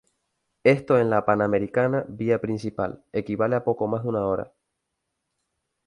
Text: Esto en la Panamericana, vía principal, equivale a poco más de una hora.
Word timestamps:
Esto 0.63 0.97
en 0.97 1.11
la 1.11 1.25
Panamericana, 1.25 2.05
vía 2.07 2.41
principal, 2.41 3.03
equivale 3.13 3.55
a 3.55 3.63
poco 3.63 3.85
más 3.85 4.01
de 4.01 4.09
una 4.09 4.25
hora. 4.25 4.51